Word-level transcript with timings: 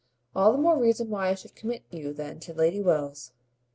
"All 0.35 0.51
the 0.51 0.57
more 0.57 0.79
reason 0.81 1.11
why 1.11 1.27
I 1.29 1.35
should 1.35 1.53
commit 1.55 1.83
you 1.91 2.11
then 2.11 2.39
to 2.39 2.55
Lady 2.55 2.81
Wells." 2.81 3.33